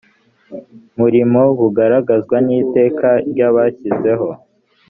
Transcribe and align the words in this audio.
murimo 0.99 1.41
bugaragazwa 1.59 2.37
n 2.45 2.47
iteka 2.61 3.07
ryabashyizeho 3.29 4.29